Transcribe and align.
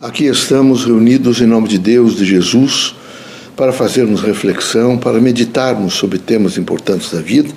Aqui 0.00 0.26
estamos 0.26 0.84
reunidos 0.84 1.40
em 1.40 1.46
nome 1.46 1.66
de 1.66 1.76
Deus, 1.76 2.16
de 2.16 2.24
Jesus, 2.24 2.94
para 3.56 3.72
fazermos 3.72 4.22
reflexão, 4.22 4.96
para 4.96 5.20
meditarmos 5.20 5.94
sobre 5.94 6.20
temas 6.20 6.56
importantes 6.56 7.10
da 7.10 7.20
vida. 7.20 7.48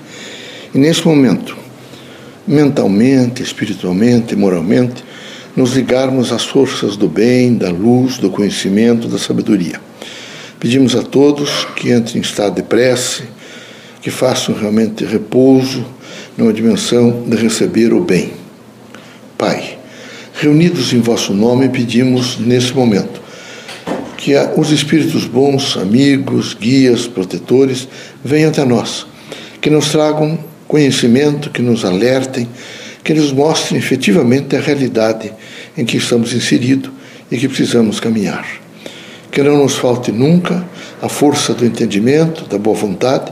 E 0.74 0.80
nesse 0.80 1.06
momento, 1.06 1.56
mentalmente, 2.48 3.44
espiritualmente, 3.44 4.36
moralmente, 4.36 5.04
nos 5.56 5.74
ligarmos 5.74 6.32
às 6.32 6.44
forças 6.44 6.98
do 6.98 7.08
bem, 7.08 7.56
da 7.56 7.70
luz, 7.70 8.18
do 8.18 8.32
conhecimento, 8.32 9.08
da 9.08 9.20
sabedoria. 9.20 9.80
Pedimos 10.60 10.96
a 10.96 11.04
todos 11.04 11.68
que 11.76 11.94
entrem 11.94 12.18
em 12.18 12.22
estado 12.22 12.56
de 12.56 12.64
prece, 12.64 13.22
que 14.02 14.10
façam 14.10 14.56
realmente 14.56 15.06
repouso 15.06 15.86
numa 16.36 16.52
dimensão 16.52 17.22
de 17.22 17.38
receber 17.38 17.94
o 17.94 18.04
bem. 18.04 18.34
Pai, 19.38 19.78
reunidos 20.42 20.92
em 20.92 21.00
vosso 21.00 21.36
nome, 21.36 21.70
pedimos 21.70 22.40
nesse 22.40 22.74
momento 22.74 23.22
que 24.18 24.34
os 24.58 24.72
espíritos 24.72 25.26
bons, 25.26 25.78
amigos, 25.78 26.56
guias, 26.60 27.08
protetores, 27.08 27.88
venham 28.26 28.50
até 28.50 28.66
nós, 28.66 29.06
que 29.62 29.70
nos 29.70 29.90
tragam 29.90 30.40
conhecimento, 30.68 31.52
que 31.52 31.62
nos 31.62 31.86
alertem, 31.86 32.50
que 33.04 33.14
nos 33.14 33.32
mostrem 33.32 33.80
efetivamente 33.80 34.56
a 34.56 34.60
realidade 34.60 35.32
em 35.78 35.86
que 35.86 35.98
estamos 35.98 36.34
inseridos 36.34 36.92
e 37.32 37.38
que 37.38 37.48
precisamos 37.48 38.00
caminhar. 38.00 38.46
Que 39.32 39.44
não 39.44 39.58
nos 39.58 39.76
falte 39.76 40.12
nunca 40.12 40.66
a 41.04 41.10
força 41.10 41.54
do 41.54 41.66
entendimento, 41.66 42.46
da 42.46 42.58
boa 42.58 42.76
vontade, 42.76 43.32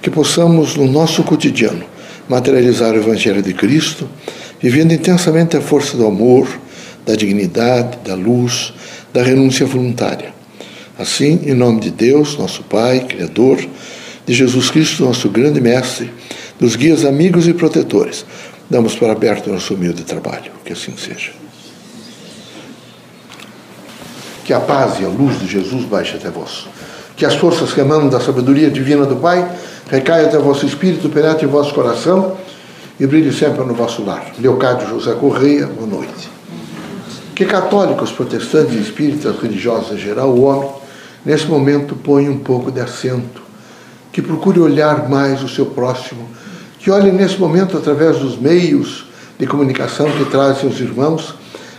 que 0.00 0.10
possamos, 0.10 0.76
no 0.76 0.86
nosso 0.86 1.22
cotidiano, 1.24 1.84
materializar 2.26 2.94
o 2.94 2.98
Evangelho 2.98 3.42
de 3.42 3.52
Cristo 3.52 4.08
vivendo 4.60 4.92
intensamente 4.92 5.56
a 5.56 5.60
força 5.60 5.96
do 5.96 6.06
amor, 6.06 6.48
da 7.06 7.14
dignidade, 7.14 7.98
da 8.04 8.14
luz, 8.14 8.72
da 9.12 9.22
renúncia 9.22 9.64
voluntária. 9.66 10.34
Assim, 10.98 11.40
em 11.44 11.54
nome 11.54 11.80
de 11.80 11.90
Deus, 11.90 12.36
nosso 12.36 12.62
Pai, 12.64 13.00
Criador, 13.00 13.64
de 14.26 14.34
Jesus 14.34 14.70
Cristo, 14.70 15.04
nosso 15.04 15.28
grande 15.28 15.60
Mestre, 15.60 16.12
dos 16.58 16.76
guias 16.76 17.04
amigos 17.04 17.46
e 17.46 17.54
protetores, 17.54 18.26
damos 18.68 18.96
para 18.96 19.12
aberto 19.12 19.48
nosso 19.50 19.74
humilde 19.74 20.02
trabalho. 20.02 20.50
Que 20.64 20.72
assim 20.72 20.94
seja. 20.96 21.30
Que 24.44 24.52
a 24.52 24.60
paz 24.60 25.00
e 25.00 25.04
a 25.04 25.08
luz 25.08 25.38
de 25.40 25.46
Jesus 25.46 25.84
baixe 25.84 26.16
até 26.16 26.30
vós. 26.30 26.66
Que 27.16 27.24
as 27.24 27.34
forças 27.34 27.72
que 27.72 27.80
emanam 27.80 28.08
da 28.08 28.20
sabedoria 28.20 28.70
divina 28.70 29.06
do 29.06 29.16
Pai 29.16 29.48
recaiam 29.90 30.26
até 30.26 30.38
vosso 30.38 30.66
espírito, 30.66 31.08
penetre 31.08 31.46
em 31.46 31.48
vosso 31.48 31.72
coração 31.72 32.36
e 32.98 33.06
brilhe 33.06 33.32
sempre 33.32 33.64
no 33.64 33.74
vosso 33.74 34.04
lar. 34.04 34.32
Leocádio 34.38 34.88
José 34.88 35.14
Correia, 35.14 35.66
boa 35.66 35.86
noite. 35.86 36.28
Que 37.34 37.44
católicos, 37.44 38.10
protestantes, 38.10 38.74
espíritas, 38.74 39.40
religiosos 39.40 39.92
em 39.92 39.98
geral, 39.98 40.30
o 40.30 40.42
homem, 40.42 40.70
nesse 41.24 41.46
momento, 41.46 41.94
põe 41.94 42.28
um 42.28 42.38
pouco 42.38 42.72
de 42.72 42.80
acento, 42.80 43.40
que 44.10 44.20
procure 44.20 44.58
olhar 44.58 45.08
mais 45.08 45.42
o 45.44 45.48
seu 45.48 45.66
próximo, 45.66 46.28
que 46.80 46.90
olhe 46.90 47.12
nesse 47.12 47.38
momento 47.38 47.76
através 47.76 48.18
dos 48.18 48.36
meios 48.36 49.06
de 49.38 49.46
comunicação 49.46 50.10
que 50.10 50.24
trazem 50.24 50.68
os 50.68 50.80
irmãos, 50.80 51.34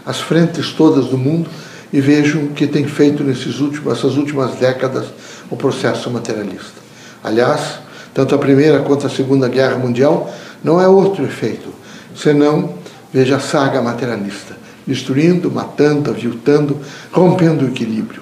as 0.06 0.22
frentes 0.22 0.72
todas 0.72 1.08
do 1.08 1.18
mundo, 1.18 1.50
e 1.92 2.00
vejam 2.00 2.44
o 2.44 2.50
que 2.50 2.68
tem 2.68 2.86
feito 2.86 3.24
nesses 3.24 3.60
últimos, 3.60 3.92
essas 3.92 4.16
últimas 4.16 4.56
décadas 4.56 5.08
o 5.50 5.58
processo 5.58 6.10
materialista. 6.10 6.80
Aliás, 7.22 7.80
tanto 8.20 8.36
a 8.36 8.38
Primeira 8.38 8.80
quanto 8.80 9.08
a 9.08 9.10
Segunda 9.10 9.48
Guerra 9.48 9.78
Mundial 9.78 10.30
não 10.62 10.82
é 10.82 10.86
outro 10.86 11.24
efeito, 11.24 11.70
senão, 12.14 12.74
veja 13.14 13.38
a 13.38 13.40
saga 13.40 13.82
materialista, 13.82 14.58
destruindo, 14.86 15.50
matando, 15.50 16.10
aviltando, 16.10 16.76
rompendo 17.14 17.64
o 17.64 17.70
equilíbrio. 17.70 18.22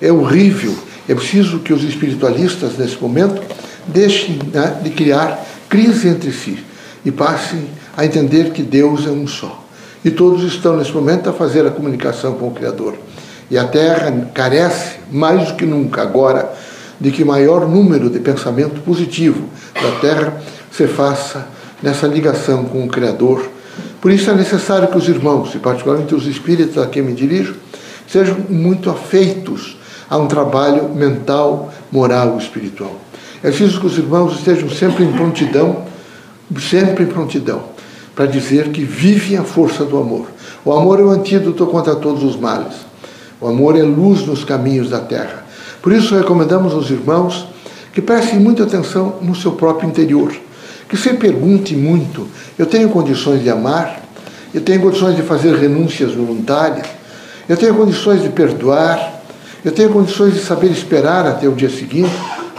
É 0.00 0.10
horrível, 0.10 0.74
é 1.08 1.14
preciso 1.14 1.60
que 1.60 1.72
os 1.72 1.84
espiritualistas, 1.84 2.76
nesse 2.76 3.00
momento, 3.00 3.40
deixem 3.86 4.36
né, 4.52 4.80
de 4.82 4.90
criar 4.90 5.46
crise 5.68 6.08
entre 6.08 6.32
si 6.32 6.58
e 7.04 7.12
passem 7.12 7.68
a 7.96 8.04
entender 8.04 8.50
que 8.50 8.64
Deus 8.64 9.06
é 9.06 9.10
um 9.10 9.28
só. 9.28 9.64
E 10.04 10.10
todos 10.10 10.42
estão, 10.42 10.76
nesse 10.76 10.90
momento, 10.90 11.30
a 11.30 11.32
fazer 11.32 11.64
a 11.64 11.70
comunicação 11.70 12.34
com 12.34 12.48
o 12.48 12.50
Criador. 12.50 12.96
E 13.48 13.56
a 13.56 13.62
Terra 13.62 14.28
carece, 14.34 14.96
mais 15.08 15.50
do 15.50 15.54
que 15.54 15.64
nunca 15.64 16.02
agora, 16.02 16.52
de 17.00 17.10
que 17.10 17.24
maior 17.24 17.68
número 17.68 18.08
de 18.08 18.18
pensamento 18.20 18.80
positivo 18.80 19.44
da 19.74 20.00
Terra 20.00 20.40
se 20.70 20.86
faça 20.86 21.46
nessa 21.82 22.06
ligação 22.06 22.64
com 22.64 22.84
o 22.84 22.88
Criador. 22.88 23.48
Por 24.00 24.10
isso 24.10 24.30
é 24.30 24.34
necessário 24.34 24.88
que 24.88 24.96
os 24.96 25.08
irmãos, 25.08 25.54
e 25.54 25.58
particularmente 25.58 26.14
os 26.14 26.26
espíritos 26.26 26.78
a 26.78 26.86
quem 26.86 27.02
me 27.02 27.12
dirijo, 27.12 27.56
sejam 28.08 28.36
muito 28.48 28.90
afeitos 28.90 29.76
a 30.08 30.16
um 30.16 30.26
trabalho 30.26 30.88
mental, 30.90 31.72
moral 31.90 32.36
e 32.38 32.42
espiritual. 32.42 32.94
É 33.42 33.48
preciso 33.48 33.80
que 33.80 33.86
os 33.86 33.98
irmãos 33.98 34.34
estejam 34.38 34.70
sempre 34.70 35.04
em 35.04 35.12
prontidão, 35.12 35.84
sempre 36.58 37.04
em 37.04 37.08
prontidão, 37.08 37.64
para 38.14 38.26
dizer 38.26 38.70
que 38.70 38.82
vivem 38.82 39.36
a 39.36 39.44
força 39.44 39.84
do 39.84 39.98
amor. 39.98 40.26
O 40.64 40.72
amor 40.72 40.98
é 40.98 41.02
o 41.02 41.10
antídoto 41.10 41.66
contra 41.66 41.94
todos 41.96 42.22
os 42.22 42.36
males. 42.36 42.74
O 43.40 43.46
amor 43.46 43.76
é 43.76 43.82
luz 43.82 44.26
nos 44.26 44.44
caminhos 44.44 44.88
da 44.88 45.00
terra. 45.00 45.45
Por 45.86 45.92
isso 45.92 46.16
recomendamos 46.16 46.72
aos 46.74 46.90
irmãos 46.90 47.46
que 47.92 48.02
prestem 48.02 48.40
muita 48.40 48.64
atenção 48.64 49.20
no 49.22 49.36
seu 49.36 49.52
próprio 49.52 49.88
interior 49.88 50.34
que 50.88 50.96
você 50.96 51.14
pergunte 51.14 51.76
muito: 51.76 52.26
eu 52.58 52.66
tenho 52.66 52.88
condições 52.88 53.40
de 53.40 53.48
amar? 53.48 54.02
Eu 54.52 54.62
tenho 54.62 54.80
condições 54.80 55.14
de 55.14 55.22
fazer 55.22 55.54
renúncias 55.54 56.12
voluntárias? 56.12 56.88
Eu 57.48 57.56
tenho 57.56 57.72
condições 57.76 58.20
de 58.20 58.30
perdoar? 58.30 59.22
Eu 59.64 59.70
tenho 59.70 59.90
condições 59.90 60.34
de 60.34 60.40
saber 60.40 60.72
esperar 60.72 61.24
até 61.24 61.46
o 61.46 61.52
dia 61.52 61.70
seguinte? 61.70 62.10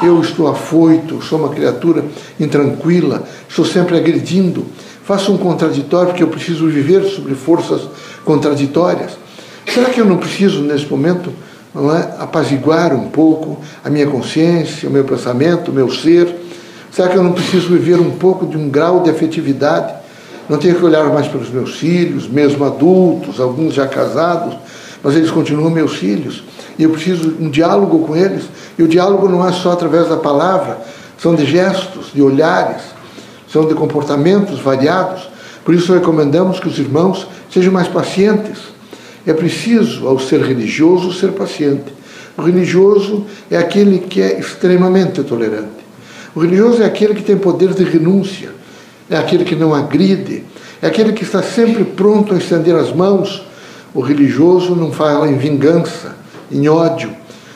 Eu 0.01 0.21
estou 0.21 0.47
afoito, 0.47 1.21
sou 1.21 1.37
uma 1.37 1.49
criatura 1.49 2.05
intranquila, 2.39 3.27
estou 3.49 3.66
sempre 3.66 3.97
agredindo. 3.97 4.66
Faço 5.03 5.33
um 5.33 5.37
contraditório 5.37 6.11
porque 6.11 6.23
eu 6.23 6.29
preciso 6.29 6.66
viver 6.69 7.03
sobre 7.03 7.35
forças 7.35 7.81
contraditórias. 8.23 9.17
Será 9.66 9.89
que 9.89 9.99
eu 9.99 10.05
não 10.05 10.16
preciso, 10.16 10.61
nesse 10.61 10.85
momento, 10.85 11.33
não 11.73 11.95
é, 11.95 12.16
apaziguar 12.19 12.94
um 12.94 13.09
pouco 13.09 13.59
a 13.83 13.89
minha 13.89 14.07
consciência, 14.07 14.89
o 14.89 14.91
meu 14.91 15.03
pensamento, 15.03 15.72
o 15.72 15.73
meu 15.73 15.91
ser? 15.91 16.33
Será 16.91 17.09
que 17.09 17.16
eu 17.16 17.23
não 17.23 17.33
preciso 17.33 17.69
viver 17.69 18.00
um 18.00 18.11
pouco 18.11 18.45
de 18.45 18.57
um 18.57 18.69
grau 18.69 19.01
de 19.01 19.09
afetividade? 19.09 19.94
Não 20.50 20.57
tenho 20.57 20.75
que 20.75 20.85
olhar 20.85 21.05
mais 21.09 21.28
para 21.28 21.39
os 21.39 21.50
meus 21.50 21.75
filhos, 21.75 22.28
mesmo 22.28 22.63
adultos, 22.63 23.39
alguns 23.39 23.73
já 23.73 23.85
casados, 23.85 24.57
mas 25.03 25.16
eles 25.16 25.29
continuam 25.29 25.69
meus 25.69 25.95
filhos. 25.97 26.44
E 26.79 26.83
eu 26.83 26.89
preciso 26.89 27.35
um 27.39 27.50
diálogo 27.50 27.99
com 27.99 28.16
eles. 28.16 28.45
E 28.78 28.84
o 28.84 28.88
diálogo 28.88 29.28
não 29.28 29.47
é 29.47 29.51
só 29.51 29.73
através 29.73 30.07
da 30.07 30.17
palavra, 30.17 30.78
são 31.17 31.35
de 31.35 31.45
gestos, 31.45 32.11
de 32.13 32.22
olhares, 32.22 32.81
são 33.51 33.67
de 33.67 33.73
comportamentos 33.73 34.59
variados. 34.59 35.28
Por 35.66 35.75
isso 35.75 35.94
recomendamos 35.94 36.59
que 36.59 36.67
os 36.67 36.79
irmãos 36.79 37.28
sejam 37.51 37.73
mais 37.73 37.88
pacientes. 37.88 38.76
É 39.27 39.33
preciso, 39.33 40.07
ao 40.07 40.17
ser 40.17 40.41
religioso, 40.41 41.11
ser 41.11 41.33
paciente. 41.33 41.93
O 42.38 42.41
religioso 42.41 43.25
é 43.51 43.57
aquele 43.57 43.99
que 43.99 44.21
é 44.21 44.39
extremamente 44.39 45.21
tolerante. 45.21 45.85
O 46.33 46.39
religioso 46.39 46.81
é 46.81 46.85
aquele 46.85 47.13
que 47.13 47.23
tem 47.23 47.37
poder 47.37 47.73
de 47.73 47.83
renúncia, 47.83 48.51
é 49.09 49.17
aquele 49.17 49.43
que 49.43 49.53
não 49.53 49.75
agride, 49.75 50.45
é 50.81 50.87
aquele 50.87 51.11
que 51.11 51.23
está 51.23 51.43
sempre 51.43 51.83
pronto 51.83 52.33
a 52.33 52.37
estender 52.37 52.73
as 52.75 52.93
mãos. 52.93 53.45
O 53.93 53.99
religioso 53.99 54.73
não 54.73 54.93
fala 54.93 55.27
em 55.27 55.37
vingança, 55.37 56.16
em 56.49 56.69
ódio, 56.69 57.11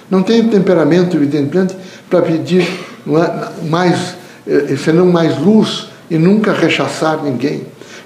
não 0.10 0.22
tem 0.24 0.46
temperamento, 0.50 1.16
evidentemente, 1.16 1.74
para 2.10 2.22
pedir 2.22 2.68
é, 3.08 3.68
mais, 3.70 4.16
eh, 4.46 4.76
senão 4.76 5.06
mais 5.06 5.40
luz 5.40 5.88
e 6.10 6.18
nunca 6.18 6.52
rechaçar 6.52 7.24
ninguém. 7.24 7.62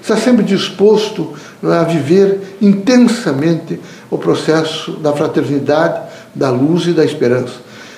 Está 0.06 0.16
sempre 0.16 0.44
disposto 0.44 1.34
a 1.64 1.82
viver 1.82 2.56
intensamente 2.62 3.80
o 4.08 4.16
processo 4.16 4.92
da 4.92 5.12
fraternidade, 5.12 6.00
da 6.32 6.48
luz 6.48 6.86
e 6.86 6.92
da 6.92 7.04
esperança. 7.04 7.54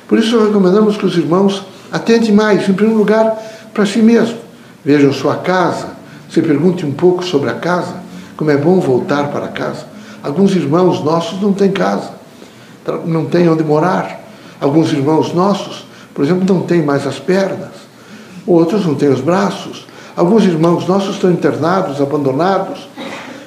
Por 0.08 0.18
isso, 0.18 0.42
recomendamos 0.42 0.96
que 0.96 1.04
os 1.04 1.18
irmãos 1.18 1.66
Atente 1.90 2.30
mais, 2.30 2.68
em 2.68 2.74
primeiro 2.74 2.98
lugar, 2.98 3.36
para 3.72 3.86
si 3.86 4.00
mesmo. 4.00 4.36
Vejam 4.84 5.12
sua 5.12 5.36
casa, 5.36 5.88
se 6.30 6.42
pergunte 6.42 6.84
um 6.84 6.92
pouco 6.92 7.24
sobre 7.24 7.48
a 7.48 7.54
casa, 7.54 7.94
como 8.36 8.50
é 8.50 8.56
bom 8.56 8.78
voltar 8.78 9.28
para 9.28 9.48
casa. 9.48 9.86
Alguns 10.22 10.54
irmãos 10.54 11.02
nossos 11.02 11.40
não 11.40 11.52
têm 11.52 11.72
casa, 11.72 12.10
não 13.06 13.24
têm 13.24 13.48
onde 13.48 13.64
morar. 13.64 14.20
Alguns 14.60 14.92
irmãos 14.92 15.32
nossos, 15.32 15.86
por 16.12 16.24
exemplo, 16.24 16.44
não 16.46 16.62
têm 16.62 16.82
mais 16.82 17.06
as 17.06 17.18
pernas, 17.18 17.70
outros 18.46 18.84
não 18.84 18.94
têm 18.94 19.08
os 19.08 19.20
braços. 19.20 19.86
Alguns 20.18 20.42
irmãos 20.42 20.84
nossos 20.88 21.14
estão 21.14 21.30
internados, 21.30 22.00
abandonados, 22.00 22.88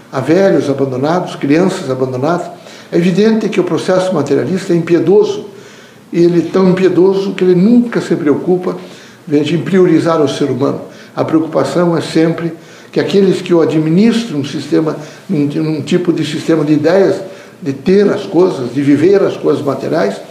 há 0.09 0.21
velhos 0.21 0.69
abandonados, 0.69 1.35
crianças 1.35 1.89
abandonadas. 1.91 2.49
É 2.89 2.95
evidente 2.95 3.49
que 3.49 3.59
o 3.59 3.65
processo 3.65 4.13
materialista 4.13 4.71
é 4.71 4.77
impiedoso 4.77 5.47
e 6.13 6.23
ele 6.23 6.47
é 6.47 6.49
tão 6.49 6.69
impiedoso 6.69 7.33
que 7.33 7.43
ele 7.43 7.55
nunca 7.55 7.99
se 7.99 8.15
preocupa 8.15 8.77
em 9.29 9.57
priorizar 9.57 10.21
o 10.21 10.29
ser 10.29 10.45
humano. 10.45 10.79
A 11.13 11.25
preocupação 11.25 11.97
é 11.97 11.99
sempre 11.99 12.53
que 12.89 13.01
aqueles 13.01 13.41
que 13.41 13.53
o 13.53 13.59
administram 13.59 14.39
um 14.39 14.45
sistema, 14.45 14.95
num, 15.29 15.47
num 15.47 15.81
tipo 15.81 16.13
de 16.13 16.23
sistema 16.23 16.63
de 16.63 16.71
ideias 16.71 17.17
de 17.61 17.73
ter 17.73 18.09
as 18.09 18.23
coisas, 18.23 18.73
de 18.73 18.81
viver 18.81 19.21
as 19.21 19.35
coisas 19.35 19.61
materiais, 19.61 20.21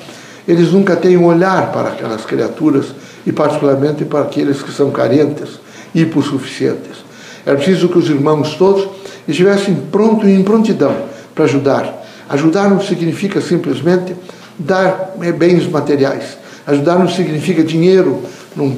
eles 0.48 0.72
nunca 0.72 0.96
têm 0.96 1.18
um 1.18 1.26
olhar 1.26 1.70
para 1.70 1.90
aquelas 1.90 2.24
criaturas 2.24 2.86
e 3.26 3.30
particularmente 3.30 4.06
para 4.06 4.22
aqueles 4.22 4.62
que 4.62 4.72
são 4.72 4.90
carentes 4.90 5.60
hipossuficientes. 5.94 7.04
Era 7.44 7.56
preciso 7.56 7.88
que 7.88 7.98
os 7.98 8.08
irmãos 8.08 8.54
todos 8.54 8.88
estivessem 9.26 9.74
prontos 9.90 10.28
e 10.28 10.32
em 10.32 10.42
prontidão 10.42 10.94
para 11.34 11.44
ajudar. 11.44 12.04
Ajudar 12.28 12.68
não 12.68 12.80
significa 12.80 13.40
simplesmente 13.40 14.14
dar 14.58 15.14
eh, 15.20 15.32
bens 15.32 15.66
materiais. 15.66 16.38
Ajudar 16.66 16.98
não 16.98 17.08
significa 17.08 17.62
dinheiro 17.62 18.22
num, 18.54 18.76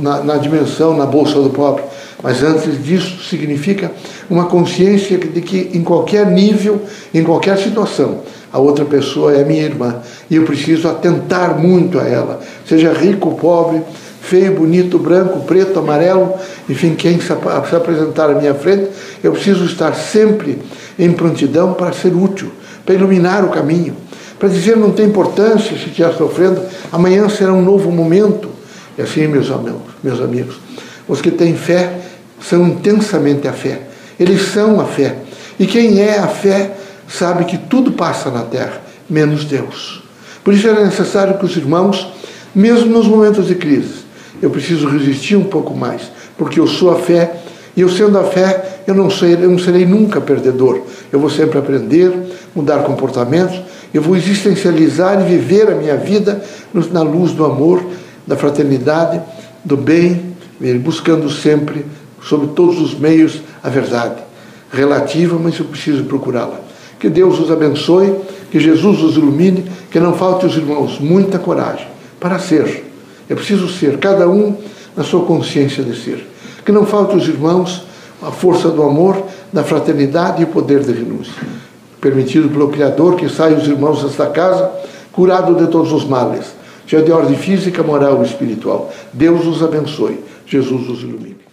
na, 0.00 0.22
na 0.22 0.36
dimensão, 0.36 0.96
na 0.96 1.06
bolsa 1.06 1.40
do 1.40 1.50
pobre. 1.50 1.82
Mas 2.22 2.42
antes 2.42 2.82
disso, 2.82 3.22
significa 3.28 3.90
uma 4.30 4.46
consciência 4.46 5.18
de 5.18 5.40
que 5.40 5.70
em 5.74 5.82
qualquer 5.82 6.26
nível, 6.30 6.82
em 7.12 7.22
qualquer 7.22 7.58
situação, 7.58 8.20
a 8.52 8.58
outra 8.58 8.84
pessoa 8.84 9.34
é 9.34 9.44
minha 9.44 9.62
irmã 9.62 9.96
e 10.30 10.36
eu 10.36 10.44
preciso 10.44 10.88
atentar 10.88 11.58
muito 11.58 11.98
a 11.98 12.04
ela, 12.04 12.40
seja 12.66 12.92
rico 12.92 13.30
ou 13.30 13.34
pobre, 13.34 13.82
feio, 14.24 14.54
bonito, 14.54 14.98
branco, 14.98 15.40
preto, 15.40 15.78
amarelo, 15.78 16.34
enfim, 16.68 16.94
quem 16.94 17.20
se 17.20 17.32
apresentar 17.32 18.30
à 18.30 18.34
minha 18.34 18.54
frente, 18.54 18.88
eu 19.22 19.32
preciso 19.32 19.64
estar 19.64 19.94
sempre 19.94 20.58
em 20.98 21.12
prontidão 21.12 21.74
para 21.74 21.92
ser 21.92 22.14
útil, 22.14 22.50
para 22.86 22.94
iluminar 22.94 23.44
o 23.44 23.50
caminho, 23.50 23.94
para 24.38 24.48
dizer 24.48 24.76
não 24.76 24.92
tem 24.92 25.06
importância 25.06 25.76
se 25.76 25.86
estiver 25.86 26.12
sofrendo, 26.14 26.60
amanhã 26.90 27.28
será 27.28 27.52
um 27.52 27.62
novo 27.62 27.90
momento. 27.90 28.48
E 28.96 29.02
assim, 29.02 29.26
meus 29.26 29.50
amigos, 29.50 29.82
meus 30.02 30.20
amigos, 30.20 30.56
os 31.06 31.20
que 31.20 31.30
têm 31.30 31.54
fé 31.54 32.00
são 32.40 32.66
intensamente 32.66 33.46
a 33.46 33.52
fé. 33.52 33.82
Eles 34.18 34.42
são 34.42 34.80
a 34.80 34.84
fé. 34.84 35.16
E 35.58 35.66
quem 35.66 36.00
é 36.00 36.18
a 36.18 36.28
fé 36.28 36.76
sabe 37.08 37.44
que 37.44 37.58
tudo 37.58 37.92
passa 37.92 38.30
na 38.30 38.42
terra, 38.42 38.80
menos 39.08 39.44
Deus. 39.44 40.02
Por 40.42 40.54
isso 40.54 40.68
era 40.68 40.84
necessário 40.84 41.38
que 41.38 41.44
os 41.44 41.56
irmãos, 41.56 42.12
mesmo 42.54 42.86
nos 42.86 43.06
momentos 43.06 43.46
de 43.46 43.54
crise, 43.54 44.03
eu 44.44 44.50
preciso 44.50 44.88
resistir 44.88 45.36
um 45.36 45.44
pouco 45.44 45.74
mais, 45.74 46.02
porque 46.36 46.60
eu 46.60 46.66
sou 46.66 46.90
a 46.90 46.96
fé, 46.96 47.36
e 47.76 47.80
eu 47.80 47.88
sendo 47.88 48.18
a 48.18 48.24
fé, 48.24 48.82
eu 48.86 48.94
não, 48.94 49.10
sei, 49.10 49.34
eu 49.34 49.50
não 49.50 49.58
serei 49.58 49.84
nunca 49.84 50.20
perdedor. 50.20 50.82
Eu 51.12 51.18
vou 51.18 51.30
sempre 51.30 51.58
aprender, 51.58 52.12
mudar 52.54 52.84
comportamentos, 52.84 53.60
eu 53.92 54.00
vou 54.00 54.16
existencializar 54.16 55.20
e 55.20 55.36
viver 55.36 55.70
a 55.70 55.74
minha 55.74 55.96
vida 55.96 56.42
na 56.92 57.02
luz 57.02 57.32
do 57.32 57.44
amor, 57.44 57.82
da 58.26 58.36
fraternidade, 58.36 59.20
do 59.64 59.76
bem, 59.76 60.34
buscando 60.82 61.28
sempre, 61.30 61.84
sobre 62.22 62.48
todos 62.48 62.80
os 62.80 62.98
meios, 62.98 63.42
a 63.62 63.68
verdade 63.68 64.24
relativa, 64.74 65.38
mas 65.40 65.58
eu 65.58 65.64
preciso 65.66 66.04
procurá-la. 66.04 66.60
Que 66.98 67.08
Deus 67.08 67.38
os 67.38 67.50
abençoe, 67.50 68.14
que 68.50 68.58
Jesus 68.58 69.02
os 69.02 69.16
ilumine, 69.16 69.64
que 69.90 70.00
não 70.00 70.14
falte 70.14 70.46
os 70.46 70.56
irmãos 70.56 70.98
muita 70.98 71.38
coragem 71.38 71.86
para 72.18 72.38
ser. 72.38 72.93
É 73.28 73.34
preciso 73.34 73.68
ser, 73.68 73.98
cada 73.98 74.28
um 74.28 74.56
na 74.96 75.02
sua 75.02 75.24
consciência 75.24 75.82
de 75.82 75.96
ser. 75.96 76.26
Que 76.64 76.72
não 76.72 76.86
falte 76.86 77.16
os 77.16 77.26
irmãos 77.26 77.82
a 78.22 78.30
força 78.30 78.70
do 78.70 78.82
amor, 78.82 79.22
da 79.52 79.62
fraternidade 79.62 80.40
e 80.40 80.44
o 80.44 80.48
poder 80.48 80.80
de 80.80 80.92
renúncia. 80.92 81.42
Permitido 82.00 82.48
pelo 82.48 82.68
Criador 82.68 83.16
que 83.16 83.28
saiam 83.28 83.58
os 83.58 83.66
irmãos 83.66 84.02
desta 84.02 84.26
casa 84.26 84.70
curado 85.12 85.54
de 85.54 85.70
todos 85.70 85.92
os 85.92 86.04
males, 86.04 86.54
seja 86.88 87.02
de 87.02 87.12
ordem 87.12 87.36
física, 87.36 87.82
moral 87.82 88.20
e 88.22 88.26
espiritual. 88.26 88.92
Deus 89.12 89.46
os 89.46 89.62
abençoe. 89.62 90.20
Jesus 90.46 90.88
os 90.88 91.02
ilumine. 91.02 91.43